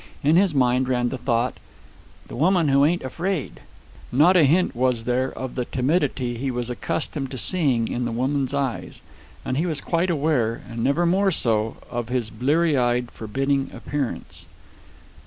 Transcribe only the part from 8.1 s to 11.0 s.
women's eyes. And he was quite aware, and